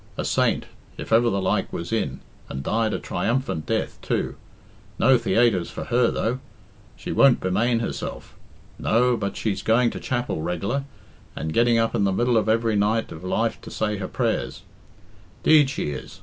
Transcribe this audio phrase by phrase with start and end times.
[0.17, 0.65] A saint,
[0.97, 4.33] if ever the like was in, and died a triumphant death, too.
[4.97, 6.39] No theaytres for her, though.
[6.95, 8.35] She won't bemane herself.
[8.79, 10.85] No, but she's going to chapel reg'lar,
[11.35, 14.63] and getting up in the middle of every night of life to say her prayers.
[15.43, 16.19] 'Deed she is.